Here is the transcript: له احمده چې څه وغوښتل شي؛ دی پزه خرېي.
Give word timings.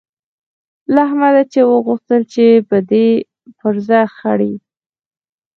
له 0.93 0.99
احمده 1.07 1.43
چې 1.53 1.61
څه 1.63 1.67
وغوښتل 1.71 2.21
شي؛ 2.33 2.47
دی 2.89 3.07
پزه 3.59 4.01
خرېي. 4.17 4.53